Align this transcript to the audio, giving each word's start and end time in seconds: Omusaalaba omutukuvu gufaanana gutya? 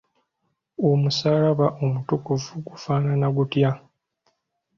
Omusaalaba 0.89 1.67
omutukuvu 1.83 2.51
gufaanana 2.67 3.27
gutya? 3.35 3.71